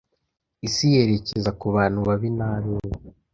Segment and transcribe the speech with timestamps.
[0.67, 2.97] Isi yerekeza ku bantu babi nabeza